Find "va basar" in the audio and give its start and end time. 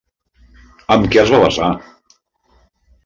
1.35-1.69